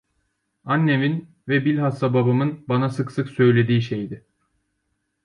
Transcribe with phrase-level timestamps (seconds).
[0.65, 4.25] Annemin ve bilhassa babamın bana sık sık söylediği şeydi.